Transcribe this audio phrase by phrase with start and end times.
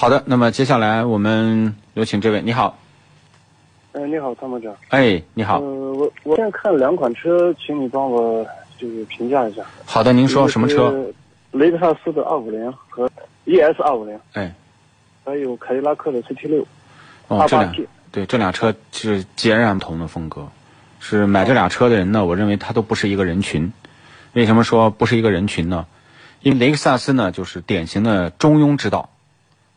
[0.00, 2.78] 好的，那么接下来我们有请这位，你好。
[3.92, 4.74] 哎，你好，参谋长。
[4.88, 5.60] 哎，你好。
[5.60, 8.42] 呃，我我现在看两款车，请你帮我
[8.78, 9.62] 就是评价一下。
[9.84, 11.04] 好的，您说什么车？
[11.50, 13.10] 雷克萨斯的二五零和
[13.44, 14.18] ES 二五零。
[14.32, 14.54] 哎。
[15.22, 16.66] 还有凯迪拉克的 CT 六。
[17.28, 17.70] 哦，这俩
[18.10, 20.48] 对这俩车是截然不同的风格。
[20.98, 23.70] 是买这俩车的人呢，我认为他都不是一个人群。
[24.32, 25.84] 为什么说不是一个人群呢？
[26.40, 29.10] 因为雷克萨斯呢，就是典型的中庸之道。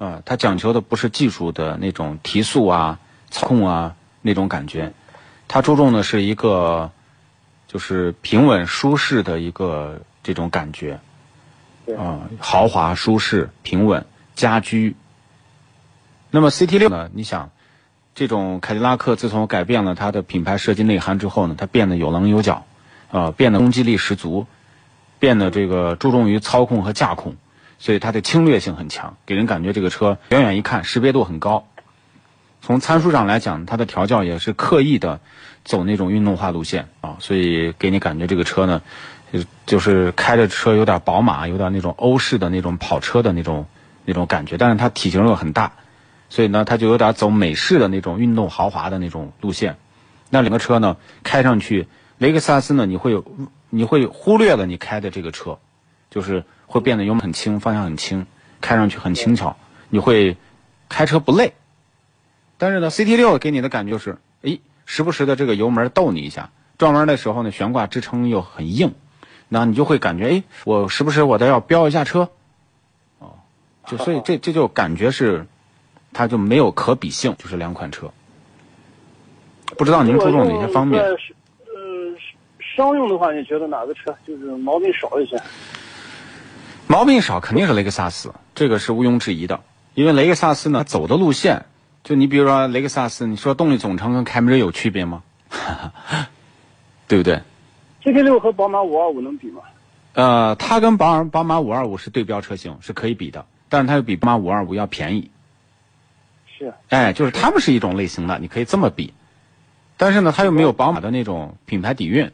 [0.00, 2.98] 啊，它讲求的不是技术的那种提速啊、
[3.30, 4.94] 操控啊那种感觉，
[5.46, 6.90] 它注重的是一个
[7.68, 11.00] 就是平稳舒适的一个这种感觉。
[11.98, 14.96] 啊，豪华、舒适、平稳、家居。
[16.30, 17.10] 那么 CT 六呢？
[17.12, 17.50] 你想，
[18.14, 22.64] 这种凯迪拉克自从改变了它的品牌设计内涵之后呢，它变得有棱有角，
[23.10, 24.46] 啊，变得攻击力十足，
[25.18, 27.34] 变得这个注重于操控和驾控。
[27.82, 31.66] 所以它的侵略性很强，给人感觉这个车远远一看识别度很高。
[32.60, 35.18] 从参数上来讲，它的调教也是刻意的
[35.64, 38.82] 走那种运动化路线啊，所以给你感觉这个车呢，
[39.64, 43.66] 就是开着车有点宝马，有点那种欧式的那种跑车的那种
[44.04, 44.58] 那种感觉。
[44.58, 45.72] 但是它体型又很大，
[46.28, 49.78] 所以呢，它就有点走美式的那种运动豪华的那种路线。
[50.28, 53.24] 那两个车呢，开上去，雷克萨斯呢，你会有
[53.70, 55.58] 你会忽略了你开的这个车，
[56.10, 56.44] 就是。
[56.70, 58.24] 会变得油门很轻，方向很轻，
[58.60, 59.56] 开上去很轻巧，
[59.88, 60.36] 你会
[60.88, 61.52] 开车不累。
[62.58, 68.94] 但是呢，CT 六给你的感觉就是，哎，时不时的这个油门逗你一下，转弯的时候呢，悬挂支撑又很硬，
[69.48, 72.28] 那你就会感觉，哎，我时不时我都要飙一下车，
[73.18, 73.32] 哦，
[73.84, 75.44] 就所以这这就感觉是，
[76.12, 78.12] 它就没有可比性，就是两款车。
[79.76, 81.02] 不知道您注重哪些方面？
[81.02, 81.16] 呃，
[82.76, 85.36] 商用的话，你觉得哪个车就是毛病少一些？
[86.90, 89.60] 毛病少肯定是雷克萨斯，这个是毋庸置疑的。
[89.94, 91.66] 因为雷克萨斯呢走的路线，
[92.02, 95.22] 就你比如说雷克萨斯，你说动力总成跟凯美瑞有区别吗？
[97.06, 97.42] 对不对
[98.02, 99.62] ？GT 六和宝马五二五能比吗？
[100.14, 105.30] 呃，它跟宝宝马五二五是对标车型，是可以比的，但是它又比宝马五二五要便宜。
[106.58, 106.74] 是。
[106.88, 109.14] 哎，就是它们是一种类型的，你可以这么比。
[109.96, 112.32] 但是呢，它又没有宝马的那种品牌底蕴，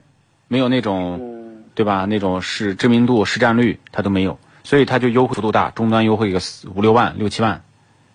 [0.49, 2.07] 没有那种，对吧？
[2.07, 4.39] 那种是知名度、市占率，它都没有。
[4.67, 7.63] 所以它就优惠幅度大，终端优惠个四五六万、六七万，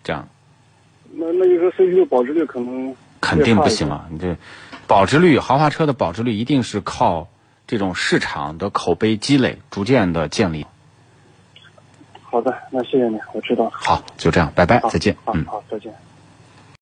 [0.03, 0.27] 这样。
[1.13, 4.05] 那那就说 C P U 保值率可能肯定不行了。
[4.11, 4.35] 你这
[4.85, 7.29] 保值率，豪华车的保值率一定是靠
[7.67, 10.65] 这种市场的口碑积累逐渐的建立。
[12.21, 13.71] 好的，那谢谢你，我知道了。
[13.73, 15.15] 好，就这样，拜拜，再见。
[15.33, 15.93] 嗯，好，再见。